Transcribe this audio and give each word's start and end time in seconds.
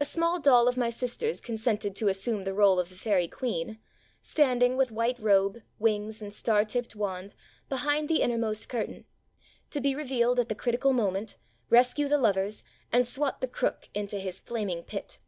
A 0.00 0.06
small 0.06 0.40
doll 0.40 0.66
of 0.66 0.78
my 0.78 0.88
sister's 0.88 1.38
consented 1.38 1.94
to 1.96 2.08
assume 2.08 2.44
the 2.44 2.54
role 2.54 2.80
of 2.80 2.88
the 2.88 2.94
Fairy 2.94 3.28
Queen 3.28 3.68
вҖ" 3.76 3.76
standing, 4.22 4.78
with 4.78 4.90
white 4.90 5.20
robe, 5.20 5.60
wings 5.78 6.22
and 6.22 6.32
star 6.32 6.64
tipt 6.64 6.96
wand, 6.96 7.34
behind 7.68 8.08
the 8.08 8.22
innermost 8.22 8.70
curtain, 8.70 9.04
to 9.68 9.78
be 9.82 9.94
revealed 9.94 10.40
at 10.40 10.48
the 10.48 10.54
critical 10.54 10.94
moment, 10.94 11.36
rescue 11.68 12.08
the 12.08 12.16
lovers, 12.16 12.64
and 12.90 13.06
swat 13.06 13.42
the 13.42 13.46
"Crook" 13.46 13.90
into 13.92 14.18
his 14.18 14.40
flaming 14.40 14.84
pit. 14.84 15.18